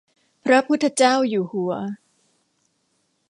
[0.45, 1.73] พระพุทธเจ้าอยู่หัว